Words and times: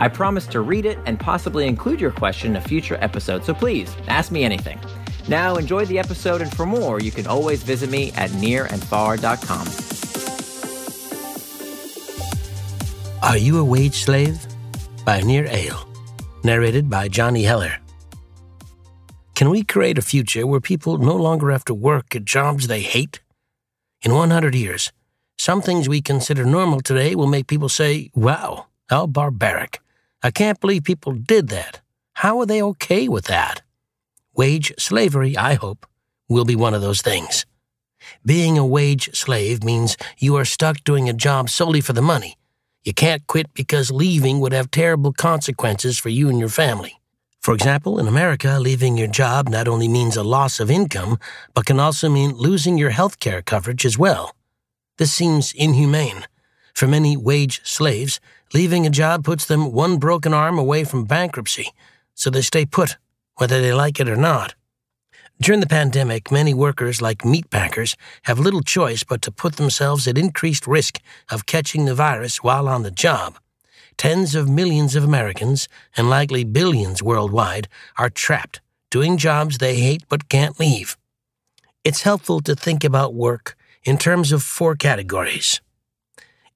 I 0.00 0.08
promise 0.08 0.46
to 0.46 0.62
read 0.62 0.86
it 0.86 0.98
and 1.04 1.20
possibly 1.20 1.68
include 1.68 2.00
your 2.00 2.10
question 2.10 2.52
in 2.52 2.56
a 2.56 2.60
future 2.62 2.96
episode, 3.02 3.44
so 3.44 3.52
please 3.52 3.94
ask 4.08 4.32
me 4.32 4.44
anything. 4.44 4.80
Now, 5.28 5.56
enjoy 5.56 5.84
the 5.84 5.98
episode, 5.98 6.40
and 6.40 6.50
for 6.56 6.64
more, 6.64 7.00
you 7.00 7.10
can 7.10 7.26
always 7.26 7.62
visit 7.62 7.90
me 7.90 8.10
at 8.12 8.30
nirandfar.com. 8.30 9.66
Are 13.22 13.36
You 13.36 13.58
a 13.58 13.64
Wage 13.64 14.02
Slave? 14.02 14.38
by 15.04 15.20
Nir 15.20 15.44
Eyal, 15.46 15.86
narrated 16.44 16.88
by 16.88 17.08
Johnny 17.08 17.42
Heller. 17.42 17.78
Can 19.34 19.50
we 19.50 19.64
create 19.64 19.98
a 19.98 20.02
future 20.02 20.46
where 20.46 20.60
people 20.60 20.96
no 20.96 21.14
longer 21.16 21.50
have 21.50 21.64
to 21.66 21.74
work 21.74 22.16
at 22.16 22.24
jobs 22.24 22.66
they 22.68 22.80
hate? 22.80 23.20
In 24.02 24.14
100 24.14 24.54
years, 24.54 24.92
some 25.38 25.60
things 25.60 25.90
we 25.90 26.00
consider 26.00 26.46
normal 26.46 26.80
today 26.80 27.14
will 27.14 27.26
make 27.26 27.46
people 27.46 27.68
say, 27.68 28.10
wow, 28.14 28.66
how 28.88 29.06
barbaric. 29.06 29.80
I 30.22 30.30
can't 30.30 30.60
believe 30.60 30.84
people 30.84 31.12
did 31.12 31.48
that. 31.48 31.80
How 32.12 32.40
are 32.40 32.46
they 32.46 32.62
okay 32.62 33.08
with 33.08 33.24
that? 33.24 33.62
Wage 34.34 34.72
slavery, 34.78 35.36
I 35.36 35.54
hope, 35.54 35.86
will 36.28 36.44
be 36.44 36.56
one 36.56 36.74
of 36.74 36.82
those 36.82 37.00
things. 37.00 37.46
Being 38.24 38.58
a 38.58 38.66
wage 38.66 39.14
slave 39.16 39.64
means 39.64 39.96
you 40.18 40.36
are 40.36 40.44
stuck 40.44 40.84
doing 40.84 41.08
a 41.08 41.14
job 41.14 41.48
solely 41.48 41.80
for 41.80 41.94
the 41.94 42.02
money. 42.02 42.36
You 42.84 42.92
can't 42.92 43.26
quit 43.26 43.52
because 43.54 43.90
leaving 43.90 44.40
would 44.40 44.52
have 44.52 44.70
terrible 44.70 45.12
consequences 45.12 45.98
for 45.98 46.10
you 46.10 46.28
and 46.28 46.38
your 46.38 46.48
family. 46.48 47.00
For 47.40 47.54
example, 47.54 47.98
in 47.98 48.06
America, 48.06 48.58
leaving 48.60 48.98
your 48.98 49.08
job 49.08 49.48
not 49.48 49.68
only 49.68 49.88
means 49.88 50.16
a 50.16 50.22
loss 50.22 50.60
of 50.60 50.70
income, 50.70 51.18
but 51.54 51.64
can 51.64 51.80
also 51.80 52.10
mean 52.10 52.32
losing 52.32 52.76
your 52.76 52.90
health 52.90 53.18
care 53.20 53.40
coverage 53.40 53.86
as 53.86 53.96
well. 53.96 54.34
This 54.98 55.12
seems 55.12 55.52
inhumane. 55.54 56.26
For 56.80 56.86
many 56.86 57.14
wage 57.14 57.60
slaves, 57.62 58.20
leaving 58.54 58.86
a 58.86 58.88
job 58.88 59.22
puts 59.22 59.44
them 59.44 59.70
one 59.70 59.98
broken 59.98 60.32
arm 60.32 60.58
away 60.58 60.84
from 60.84 61.04
bankruptcy, 61.04 61.74
so 62.14 62.30
they 62.30 62.40
stay 62.40 62.64
put, 62.64 62.96
whether 63.36 63.60
they 63.60 63.74
like 63.74 64.00
it 64.00 64.08
or 64.08 64.16
not. 64.16 64.54
During 65.42 65.60
the 65.60 65.66
pandemic, 65.66 66.32
many 66.32 66.54
workers, 66.54 67.02
like 67.02 67.22
meat 67.22 67.50
packers, 67.50 67.96
have 68.22 68.38
little 68.38 68.62
choice 68.62 69.04
but 69.04 69.20
to 69.20 69.30
put 69.30 69.56
themselves 69.56 70.08
at 70.08 70.16
increased 70.16 70.66
risk 70.66 71.00
of 71.30 71.44
catching 71.44 71.84
the 71.84 71.94
virus 71.94 72.42
while 72.42 72.66
on 72.66 72.82
the 72.82 72.90
job 72.90 73.38
tens 73.98 74.34
of 74.34 74.48
millions 74.48 74.96
of 74.96 75.04
Americans, 75.04 75.68
and 75.98 76.08
likely 76.08 76.44
billions 76.44 77.02
worldwide, 77.02 77.68
are 77.98 78.08
trapped 78.08 78.62
doing 78.90 79.18
jobs 79.18 79.58
they 79.58 79.76
hate 79.76 80.02
but 80.08 80.30
can't 80.30 80.58
leave. 80.58 80.96
It's 81.84 82.04
helpful 82.04 82.40
to 82.40 82.56
think 82.56 82.84
about 82.84 83.12
work 83.12 83.54
in 83.84 83.98
terms 83.98 84.32
of 84.32 84.42
four 84.42 84.76
categories. 84.76 85.60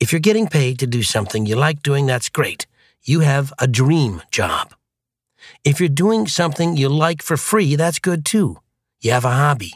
If 0.00 0.12
you're 0.12 0.20
getting 0.20 0.48
paid 0.48 0.78
to 0.78 0.86
do 0.86 1.02
something 1.02 1.44
you 1.44 1.56
like 1.56 1.82
doing, 1.82 2.06
that's 2.06 2.30
great. 2.30 2.66
You 3.02 3.20
have 3.20 3.52
a 3.58 3.68
dream 3.68 4.22
job. 4.30 4.74
If 5.62 5.78
you're 5.78 5.90
doing 5.90 6.26
something 6.26 6.76
you 6.76 6.88
like 6.88 7.22
for 7.22 7.36
free, 7.36 7.76
that's 7.76 7.98
good 7.98 8.24
too. 8.24 8.58
You 9.00 9.12
have 9.12 9.26
a 9.26 9.30
hobby. 9.30 9.74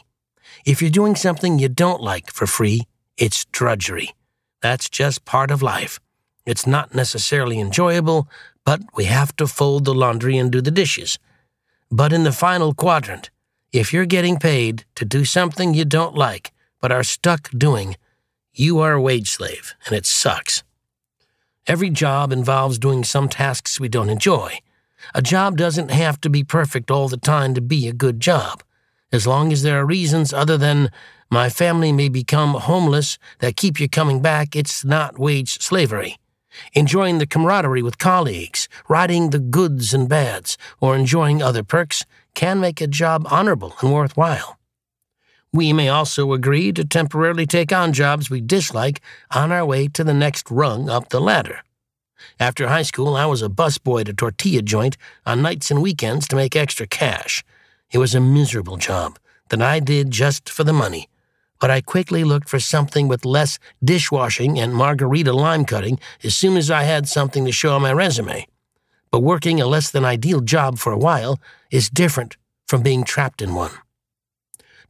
If 0.65 0.81
you're 0.81 0.89
doing 0.89 1.15
something 1.15 1.59
you 1.59 1.69
don't 1.69 2.01
like 2.01 2.31
for 2.31 2.47
free, 2.47 2.87
it's 3.17 3.45
drudgery. 3.45 4.15
That's 4.61 4.89
just 4.89 5.25
part 5.25 5.51
of 5.51 5.61
life. 5.61 5.99
It's 6.43 6.65
not 6.65 6.95
necessarily 6.95 7.59
enjoyable, 7.59 8.27
but 8.65 8.81
we 8.95 9.05
have 9.05 9.35
to 9.35 9.45
fold 9.45 9.85
the 9.85 9.93
laundry 9.93 10.39
and 10.39 10.51
do 10.51 10.59
the 10.59 10.71
dishes. 10.71 11.19
But 11.91 12.11
in 12.11 12.23
the 12.23 12.31
final 12.31 12.73
quadrant, 12.73 13.29
if 13.71 13.93
you're 13.93 14.07
getting 14.07 14.37
paid 14.37 14.85
to 14.95 15.05
do 15.05 15.23
something 15.23 15.75
you 15.75 15.85
don't 15.85 16.15
like 16.15 16.51
but 16.81 16.91
are 16.91 17.03
stuck 17.03 17.49
doing, 17.51 17.95
you 18.55 18.79
are 18.79 18.93
a 18.93 19.01
wage 19.01 19.29
slave, 19.29 19.73
and 19.85 19.95
it 19.95 20.05
sucks. 20.05 20.63
Every 21.67 21.89
job 21.89 22.31
involves 22.31 22.79
doing 22.79 23.03
some 23.03 23.29
tasks 23.29 23.79
we 23.79 23.89
don't 23.89 24.09
enjoy. 24.09 24.59
A 25.13 25.21
job 25.21 25.57
doesn't 25.57 25.91
have 25.91 26.19
to 26.21 26.29
be 26.29 26.43
perfect 26.43 26.89
all 26.89 27.07
the 27.07 27.17
time 27.17 27.53
to 27.53 27.61
be 27.61 27.87
a 27.87 27.93
good 27.93 28.19
job. 28.19 28.63
As 29.11 29.27
long 29.27 29.51
as 29.51 29.63
there 29.63 29.79
are 29.79 29.85
reasons 29.85 30.33
other 30.33 30.57
than 30.57 30.91
my 31.29 31.49
family 31.49 31.91
may 31.91 32.09
become 32.09 32.53
homeless 32.53 33.17
that 33.39 33.55
keep 33.55 33.79
you 33.79 33.89
coming 33.89 34.21
back, 34.21 34.55
it's 34.55 34.85
not 34.85 35.19
wage 35.19 35.61
slavery 35.61 36.17
enjoying 36.73 37.17
the 37.17 37.27
camaraderie 37.27 37.81
with 37.81 37.97
colleagues, 37.97 38.67
riding 38.87 39.29
the 39.29 39.39
goods 39.39 39.93
and 39.93 40.07
bads, 40.07 40.57
or 40.79 40.95
enjoying 40.95 41.41
other 41.41 41.63
perks 41.63 42.05
can 42.33 42.59
make 42.59 42.81
a 42.81 42.87
job 42.87 43.27
honorable 43.29 43.75
and 43.81 43.93
worthwhile. 43.93 44.54
We 45.55 45.71
may 45.71 45.87
also 45.87 46.33
agree 46.33 46.73
to 46.73 46.83
temporarily 46.83 47.45
take 47.45 47.71
on 47.71 47.93
jobs 47.93 48.29
we 48.29 48.41
dislike 48.41 48.99
on 49.31 49.51
our 49.53 49.65
way 49.65 49.87
to 49.87 50.03
the 50.03 50.13
next 50.13 50.51
rung 50.51 50.89
up 50.89 51.09
the 51.09 51.21
ladder. 51.21 51.61
After 52.39 52.67
high 52.67 52.81
school, 52.81 53.15
I 53.15 53.25
was 53.25 53.41
a 53.41 53.47
busboy 53.47 54.01
at 54.01 54.09
a 54.09 54.13
tortilla 54.13 54.61
joint 54.61 54.97
on 55.25 55.41
nights 55.41 55.71
and 55.71 55.81
weekends 55.81 56.27
to 56.27 56.35
make 56.35 56.57
extra 56.57 56.85
cash. 56.85 57.43
It 57.91 57.99
was 57.99 58.13
a 58.13 58.19
miserable 58.19 58.75
job 58.75 59.17
that 59.49 59.61
I 59.61 59.79
did 59.79 60.11
just 60.11 60.49
for 60.49 60.65
the 60.65 60.73
money 60.73 61.07
but 61.59 61.71
I 61.71 61.81
quickly 61.81 62.23
looked 62.23 62.49
for 62.49 62.59
something 62.59 63.07
with 63.07 63.25
less 63.25 63.59
dishwashing 63.83 64.59
and 64.59 64.75
margarita 64.75 65.33
lime 65.33 65.65
cutting 65.65 65.99
as 66.23 66.35
soon 66.35 66.57
as 66.57 66.69
I 66.69 66.83
had 66.83 67.07
something 67.07 67.45
to 67.45 67.51
show 67.51 67.75
on 67.75 67.81
my 67.81 67.93
resume. 67.93 68.45
But 69.11 69.21
working 69.21 69.61
a 69.61 69.65
less 69.65 69.89
than 69.89 70.05
ideal 70.05 70.41
job 70.41 70.77
for 70.77 70.91
a 70.91 70.97
while 70.97 71.39
is 71.71 71.89
different 71.89 72.37
from 72.67 72.81
being 72.81 73.03
trapped 73.03 73.41
in 73.41 73.53
one. 73.53 73.71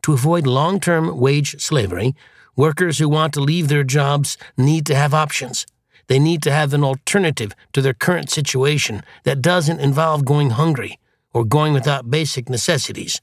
To 0.06 0.14
avoid 0.14 0.46
long 0.46 0.80
term 0.80 1.18
wage 1.18 1.60
slavery, 1.60 2.14
workers 2.56 3.00
who 3.00 3.10
want 3.10 3.34
to 3.34 3.42
leave 3.42 3.70
their 3.70 3.84
jobs 3.84 4.38
need 4.56 4.86
to 4.86 4.94
have 4.94 5.16
options. 5.16 5.66
They 6.06 6.20
need 6.20 6.44
to 6.44 6.52
have 6.52 6.76
an 6.76 6.84
alternative 6.84 7.54
to 7.74 7.82
their 7.82 7.96
current 7.96 8.30
situation 8.30 9.02
that 9.24 9.42
doesn't 9.42 9.80
involve 9.80 10.24
going 10.24 10.52
hungry 10.52 11.00
or 11.34 11.44
going 11.44 11.74
without 11.74 12.12
basic 12.12 12.50
necessities. 12.50 13.20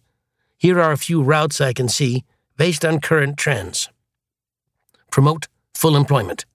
Here 0.58 0.80
are 0.80 0.90
a 0.90 0.98
few 0.98 1.22
routes 1.22 1.60
I 1.60 1.72
can 1.72 1.88
see 1.88 2.24
based 2.56 2.84
on 2.84 2.98
current 2.98 3.36
trends. 3.36 3.88
Promote 5.12 5.46
full 5.74 5.94
employment. 5.94 6.46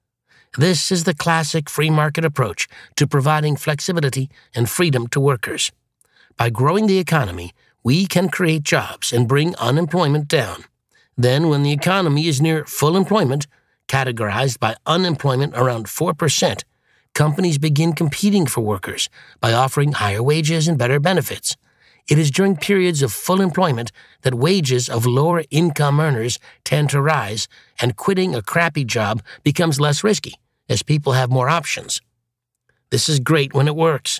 This 0.57 0.91
is 0.91 1.05
the 1.05 1.15
classic 1.15 1.69
free 1.69 1.89
market 1.89 2.25
approach 2.25 2.67
to 2.97 3.07
providing 3.07 3.55
flexibility 3.55 4.29
and 4.53 4.69
freedom 4.69 5.07
to 5.07 5.21
workers. 5.21 5.71
By 6.35 6.49
growing 6.49 6.87
the 6.87 6.99
economy, 6.99 7.53
we 7.87 8.05
can 8.05 8.27
create 8.27 8.63
jobs 8.63 9.13
and 9.13 9.29
bring 9.29 9.55
unemployment 9.55 10.27
down. 10.27 10.65
Then, 11.15 11.47
when 11.47 11.63
the 11.63 11.71
economy 11.71 12.27
is 12.27 12.41
near 12.41 12.65
full 12.65 12.97
employment, 12.97 13.47
categorized 13.87 14.59
by 14.59 14.75
unemployment 14.85 15.53
around 15.55 15.85
4%, 15.85 16.63
companies 17.13 17.57
begin 17.57 17.93
competing 17.93 18.45
for 18.45 18.59
workers 18.59 19.07
by 19.39 19.53
offering 19.53 19.93
higher 19.93 20.21
wages 20.21 20.67
and 20.67 20.77
better 20.77 20.99
benefits. 20.99 21.55
It 22.09 22.19
is 22.19 22.29
during 22.29 22.57
periods 22.57 23.01
of 23.01 23.13
full 23.13 23.39
employment 23.39 23.93
that 24.23 24.33
wages 24.33 24.89
of 24.89 25.05
lower 25.05 25.45
income 25.49 26.01
earners 26.01 26.39
tend 26.65 26.89
to 26.89 27.01
rise, 27.01 27.47
and 27.79 27.95
quitting 27.95 28.35
a 28.35 28.41
crappy 28.41 28.83
job 28.83 29.23
becomes 29.43 29.79
less 29.79 30.03
risky 30.03 30.33
as 30.67 30.83
people 30.83 31.13
have 31.13 31.31
more 31.31 31.47
options. 31.47 32.01
This 32.89 33.07
is 33.07 33.21
great 33.21 33.53
when 33.53 33.69
it 33.69 33.77
works, 33.77 34.19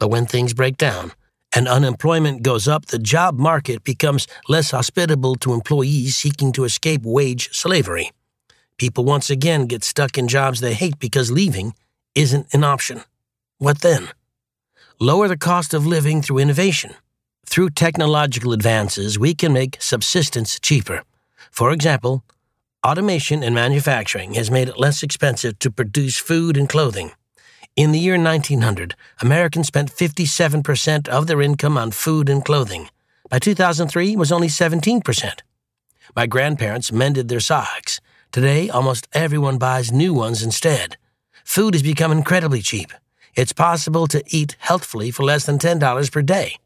but 0.00 0.08
when 0.08 0.26
things 0.26 0.52
break 0.52 0.76
down 0.76 1.12
and 1.54 1.68
unemployment 1.68 2.42
goes 2.42 2.66
up, 2.66 2.86
the 2.86 2.98
job 2.98 3.38
market 3.38 3.84
becomes 3.84 4.26
less 4.48 4.72
hospitable 4.72 5.36
to 5.36 5.52
employees 5.52 6.16
seeking 6.16 6.52
to 6.52 6.64
escape 6.64 7.02
wage 7.04 7.50
slavery. 7.52 8.10
People 8.76 9.04
once 9.04 9.30
again 9.30 9.66
get 9.66 9.84
stuck 9.84 10.18
in 10.18 10.26
jobs 10.26 10.60
they 10.60 10.74
hate 10.74 10.98
because 10.98 11.30
leaving 11.30 11.74
isn't 12.14 12.52
an 12.52 12.64
option. 12.64 13.02
What 13.58 13.80
then? 13.82 14.08
Lower 15.00 15.28
the 15.28 15.38
cost 15.38 15.74
of 15.74 15.86
living 15.86 16.22
through 16.22 16.38
innovation. 16.38 16.94
Through 17.46 17.70
technological 17.70 18.52
advances, 18.52 19.18
we 19.18 19.34
can 19.34 19.52
make 19.52 19.80
subsistence 19.80 20.58
cheaper. 20.58 21.02
For 21.50 21.70
example, 21.72 22.24
automation 22.84 23.42
in 23.42 23.54
manufacturing 23.54 24.34
has 24.34 24.50
made 24.50 24.68
it 24.68 24.78
less 24.78 25.02
expensive 25.02 25.58
to 25.60 25.70
produce 25.70 26.18
food 26.18 26.56
and 26.56 26.68
clothing. 26.68 27.12
In 27.76 27.90
the 27.90 27.98
year 27.98 28.16
1900, 28.16 28.94
Americans 29.20 29.66
spent 29.66 29.90
57% 29.90 31.08
of 31.08 31.26
their 31.26 31.42
income 31.42 31.76
on 31.76 31.90
food 31.90 32.28
and 32.28 32.44
clothing. 32.44 32.88
By 33.28 33.40
2003, 33.40 34.12
it 34.12 34.18
was 34.18 34.30
only 34.30 34.46
17%. 34.46 35.40
My 36.14 36.26
grandparents 36.26 36.92
mended 36.92 37.26
their 37.26 37.40
socks. 37.40 38.00
Today, 38.30 38.68
almost 38.70 39.08
everyone 39.12 39.58
buys 39.58 39.90
new 39.90 40.14
ones 40.14 40.40
instead. 40.40 40.98
Food 41.44 41.74
has 41.74 41.82
become 41.82 42.12
incredibly 42.12 42.62
cheap. 42.62 42.92
It's 43.34 43.52
possible 43.52 44.06
to 44.06 44.22
eat 44.28 44.54
healthfully 44.60 45.10
for 45.10 45.24
less 45.24 45.44
than 45.44 45.58
$10 45.58 46.12
per 46.12 46.22
day. 46.22 46.58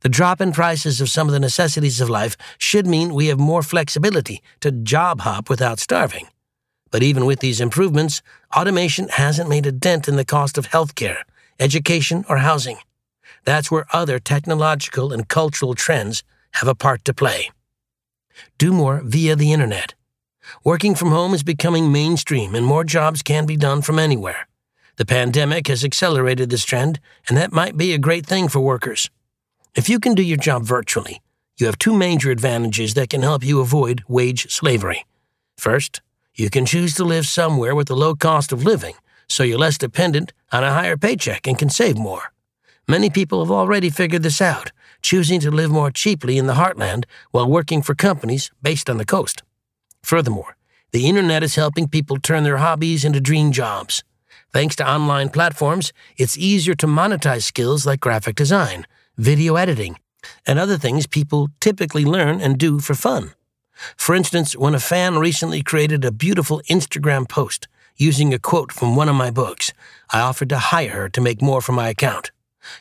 The 0.00 0.08
drop 0.08 0.40
in 0.40 0.52
prices 0.52 1.02
of 1.02 1.10
some 1.10 1.28
of 1.28 1.34
the 1.34 1.40
necessities 1.40 2.00
of 2.00 2.08
life 2.08 2.38
should 2.56 2.86
mean 2.86 3.12
we 3.12 3.26
have 3.26 3.38
more 3.38 3.62
flexibility 3.62 4.40
to 4.60 4.72
job 4.72 5.20
hop 5.20 5.50
without 5.50 5.78
starving. 5.78 6.28
But 6.90 7.02
even 7.02 7.26
with 7.26 7.40
these 7.40 7.60
improvements, 7.60 8.22
automation 8.56 9.08
hasn't 9.08 9.48
made 9.48 9.66
a 9.66 9.72
dent 9.72 10.08
in 10.08 10.16
the 10.16 10.24
cost 10.24 10.58
of 10.58 10.68
healthcare, 10.68 11.22
education, 11.60 12.24
or 12.28 12.38
housing. 12.38 12.78
That's 13.44 13.70
where 13.70 13.86
other 13.92 14.18
technological 14.18 15.12
and 15.12 15.28
cultural 15.28 15.74
trends 15.74 16.22
have 16.54 16.68
a 16.68 16.74
part 16.74 17.04
to 17.04 17.14
play. 17.14 17.50
Do 18.56 18.72
more 18.72 19.00
via 19.04 19.36
the 19.36 19.52
internet. 19.52 19.94
Working 20.64 20.94
from 20.94 21.10
home 21.10 21.34
is 21.34 21.42
becoming 21.42 21.92
mainstream 21.92 22.54
and 22.54 22.64
more 22.64 22.84
jobs 22.84 23.22
can 23.22 23.46
be 23.46 23.56
done 23.56 23.82
from 23.82 23.98
anywhere. 23.98 24.48
The 24.96 25.06
pandemic 25.06 25.68
has 25.68 25.84
accelerated 25.84 26.50
this 26.50 26.64
trend, 26.64 26.98
and 27.28 27.36
that 27.38 27.52
might 27.52 27.76
be 27.76 27.92
a 27.92 27.98
great 27.98 28.26
thing 28.26 28.48
for 28.48 28.58
workers. 28.60 29.08
If 29.76 29.88
you 29.88 30.00
can 30.00 30.14
do 30.14 30.22
your 30.22 30.36
job 30.36 30.64
virtually, 30.64 31.20
you 31.56 31.66
have 31.66 31.78
two 31.78 31.94
major 31.94 32.32
advantages 32.32 32.94
that 32.94 33.08
can 33.08 33.22
help 33.22 33.44
you 33.44 33.60
avoid 33.60 34.02
wage 34.08 34.50
slavery. 34.50 35.06
First, 35.56 36.00
you 36.38 36.50
can 36.50 36.64
choose 36.64 36.94
to 36.94 37.04
live 37.04 37.26
somewhere 37.26 37.74
with 37.74 37.90
a 37.90 37.96
low 37.96 38.14
cost 38.14 38.52
of 38.52 38.64
living, 38.64 38.94
so 39.28 39.42
you're 39.42 39.58
less 39.58 39.76
dependent 39.76 40.32
on 40.52 40.62
a 40.62 40.72
higher 40.72 40.96
paycheck 40.96 41.48
and 41.48 41.58
can 41.58 41.68
save 41.68 41.98
more. 41.98 42.32
Many 42.86 43.10
people 43.10 43.44
have 43.44 43.50
already 43.50 43.90
figured 43.90 44.22
this 44.22 44.40
out, 44.40 44.70
choosing 45.02 45.40
to 45.40 45.50
live 45.50 45.72
more 45.72 45.90
cheaply 45.90 46.38
in 46.38 46.46
the 46.46 46.54
heartland 46.54 47.06
while 47.32 47.50
working 47.50 47.82
for 47.82 47.96
companies 47.96 48.52
based 48.62 48.88
on 48.88 48.98
the 48.98 49.04
coast. 49.04 49.42
Furthermore, 50.04 50.56
the 50.92 51.08
internet 51.08 51.42
is 51.42 51.56
helping 51.56 51.88
people 51.88 52.18
turn 52.20 52.44
their 52.44 52.58
hobbies 52.58 53.04
into 53.04 53.20
dream 53.20 53.50
jobs. 53.50 54.04
Thanks 54.52 54.76
to 54.76 54.88
online 54.88 55.30
platforms, 55.30 55.92
it's 56.16 56.38
easier 56.38 56.76
to 56.76 56.86
monetize 56.86 57.42
skills 57.42 57.84
like 57.84 57.98
graphic 57.98 58.36
design, 58.36 58.86
video 59.16 59.56
editing, 59.56 59.98
and 60.46 60.58
other 60.60 60.78
things 60.78 61.08
people 61.08 61.48
typically 61.60 62.04
learn 62.04 62.40
and 62.40 62.58
do 62.58 62.78
for 62.78 62.94
fun. 62.94 63.32
For 63.96 64.14
instance, 64.14 64.56
when 64.56 64.74
a 64.74 64.80
fan 64.80 65.18
recently 65.18 65.62
created 65.62 66.04
a 66.04 66.12
beautiful 66.12 66.60
Instagram 66.68 67.28
post 67.28 67.68
using 67.96 68.32
a 68.32 68.38
quote 68.38 68.72
from 68.72 68.96
one 68.96 69.08
of 69.08 69.14
my 69.14 69.30
books, 69.30 69.72
I 70.12 70.20
offered 70.20 70.48
to 70.50 70.58
hire 70.58 70.90
her 70.90 71.08
to 71.10 71.20
make 71.20 71.42
more 71.42 71.60
for 71.60 71.72
my 71.72 71.88
account. 71.88 72.30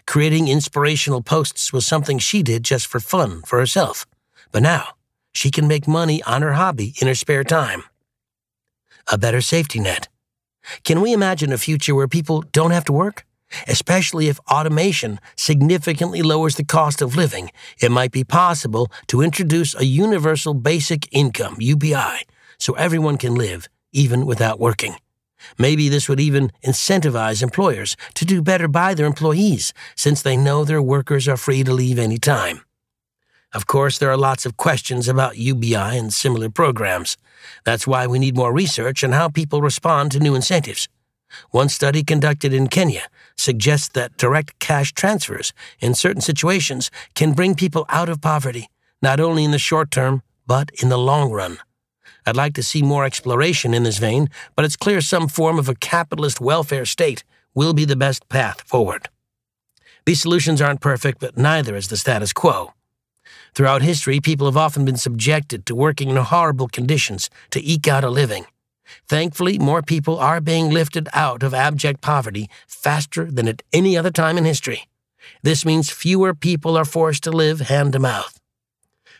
Creating 0.05 0.47
inspirational 0.47 1.21
posts 1.21 1.71
was 1.71 1.85
something 1.85 2.19
she 2.19 2.43
did 2.43 2.63
just 2.63 2.87
for 2.87 2.99
fun 2.99 3.41
for 3.43 3.59
herself. 3.59 4.05
But 4.51 4.63
now, 4.63 4.89
she 5.33 5.51
can 5.51 5.67
make 5.67 5.87
money 5.87 6.21
on 6.23 6.41
her 6.41 6.53
hobby 6.53 6.93
in 7.01 7.07
her 7.07 7.15
spare 7.15 7.43
time. 7.43 7.83
A 9.11 9.17
better 9.17 9.41
safety 9.41 9.79
net. 9.79 10.07
Can 10.83 10.99
we 11.01 11.13
imagine 11.13 11.53
a 11.53 11.57
future 11.57 11.95
where 11.95 12.07
people 12.07 12.41
don't 12.51 12.71
have 12.71 12.85
to 12.85 12.93
work? 12.93 13.25
Especially 13.67 14.27
if 14.27 14.39
automation 14.51 15.19
significantly 15.35 16.21
lowers 16.21 16.55
the 16.55 16.65
cost 16.65 17.01
of 17.01 17.15
living, 17.15 17.49
it 17.79 17.91
might 17.91 18.11
be 18.11 18.23
possible 18.23 18.91
to 19.07 19.21
introduce 19.21 19.75
a 19.75 19.85
universal 19.85 20.53
basic 20.53 21.07
income, 21.11 21.55
UBI, 21.59 22.25
so 22.59 22.73
everyone 22.73 23.17
can 23.17 23.35
live 23.35 23.69
even 23.91 24.25
without 24.25 24.59
working. 24.59 24.95
Maybe 25.57 25.87
this 25.87 26.09
would 26.09 26.19
even 26.19 26.51
incentivize 26.65 27.41
employers 27.43 27.95
to 28.15 28.25
do 28.25 28.41
better 28.41 28.67
by 28.67 28.93
their 28.93 29.05
employees, 29.05 29.73
since 29.95 30.21
they 30.21 30.35
know 30.35 30.63
their 30.63 30.81
workers 30.81 31.27
are 31.27 31.37
free 31.37 31.63
to 31.63 31.73
leave 31.73 31.99
any 31.99 32.17
time. 32.17 32.61
Of 33.53 33.65
course, 33.65 33.97
there 33.97 34.11
are 34.11 34.17
lots 34.17 34.45
of 34.45 34.57
questions 34.57 35.07
about 35.07 35.37
UBI 35.37 35.97
and 35.97 36.13
similar 36.13 36.49
programs. 36.49 37.17
That's 37.63 37.87
why 37.87 38.05
we 38.05 38.19
need 38.19 38.35
more 38.35 38.51
research 38.51 39.03
on 39.03 39.13
how 39.13 39.29
people 39.29 39.61
respond 39.61 40.11
to 40.11 40.19
new 40.19 40.35
incentives. 40.35 40.89
One 41.51 41.69
study 41.69 42.03
conducted 42.03 42.53
in 42.53 42.67
Kenya 42.67 43.03
suggests 43.37 43.89
that 43.89 44.17
direct 44.17 44.59
cash 44.59 44.93
transfers 44.93 45.53
in 45.79 45.93
certain 45.93 46.21
situations 46.21 46.91
can 47.15 47.33
bring 47.33 47.55
people 47.55 47.85
out 47.89 48.09
of 48.09 48.21
poverty, 48.21 48.67
not 49.01 49.19
only 49.19 49.43
in 49.43 49.51
the 49.51 49.59
short 49.59 49.91
term, 49.91 50.23
but 50.45 50.71
in 50.81 50.89
the 50.89 50.97
long 50.97 51.31
run. 51.31 51.57
I'd 52.25 52.35
like 52.35 52.53
to 52.55 52.63
see 52.63 52.81
more 52.81 53.05
exploration 53.05 53.73
in 53.73 53.83
this 53.83 53.99
vein, 53.99 54.29
but 54.55 54.65
it's 54.65 54.75
clear 54.75 54.99
some 54.99 55.27
form 55.27 55.57
of 55.59 55.69
a 55.69 55.75
capitalist 55.75 56.41
welfare 56.41 56.85
state 56.85 57.23
will 57.53 57.73
be 57.73 57.85
the 57.85 57.95
best 57.95 58.27
path 58.27 58.61
forward. 58.61 59.09
These 60.05 60.21
solutions 60.21 60.61
aren't 60.61 60.81
perfect, 60.81 61.19
but 61.19 61.37
neither 61.37 61.75
is 61.75 61.87
the 61.87 61.97
status 61.97 62.33
quo. 62.33 62.73
Throughout 63.53 63.81
history, 63.81 64.19
people 64.19 64.45
have 64.47 64.57
often 64.57 64.85
been 64.85 64.97
subjected 64.97 65.65
to 65.65 65.75
working 65.75 66.09
in 66.09 66.15
horrible 66.17 66.67
conditions 66.67 67.29
to 67.51 67.63
eke 67.63 67.87
out 67.87 68.03
a 68.03 68.09
living. 68.09 68.45
Thankfully, 69.07 69.57
more 69.59 69.81
people 69.81 70.17
are 70.17 70.41
being 70.41 70.69
lifted 70.69 71.07
out 71.13 71.43
of 71.43 71.53
abject 71.53 72.01
poverty 72.01 72.49
faster 72.67 73.25
than 73.25 73.47
at 73.47 73.63
any 73.73 73.97
other 73.97 74.11
time 74.11 74.37
in 74.37 74.45
history. 74.45 74.87
This 75.43 75.65
means 75.65 75.89
fewer 75.89 76.33
people 76.33 76.77
are 76.77 76.85
forced 76.85 77.23
to 77.23 77.31
live 77.31 77.61
hand 77.61 77.93
to 77.93 77.99
mouth. 77.99 78.39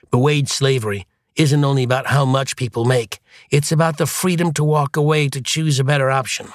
But 0.10 0.19
wage 0.19 0.50
slavery 0.50 1.06
isn't 1.36 1.64
only 1.64 1.84
about 1.84 2.08
how 2.08 2.25
much 2.25 2.56
people 2.56 2.86
make, 2.86 3.19
it's 3.52 3.72
about 3.72 3.98
the 3.98 4.08
freedom 4.08 4.52
to 4.54 4.64
walk 4.64 4.98
away 4.98 5.30
to 5.30 5.42
choose 5.42 5.80
a 5.80 5.84
better 5.84 6.10
option. 6.10 6.48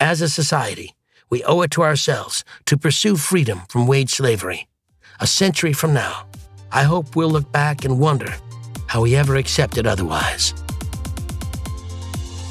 As 0.00 0.20
a 0.20 0.28
society, 0.28 0.94
we 1.28 1.44
owe 1.44 1.62
it 1.62 1.70
to 1.72 1.82
ourselves 1.82 2.44
to 2.66 2.76
pursue 2.76 3.16
freedom 3.16 3.62
from 3.68 3.86
wage 3.86 4.10
slavery. 4.10 4.66
A 5.20 5.26
century 5.26 5.72
from 5.72 5.94
now, 5.94 6.26
I 6.72 6.82
hope 6.82 7.14
we'll 7.14 7.30
look 7.30 7.52
back 7.52 7.84
and 7.84 8.00
wonder 8.00 8.34
how 8.86 9.02
we 9.02 9.14
ever 9.14 9.36
accepted 9.36 9.86
otherwise. 9.86 10.54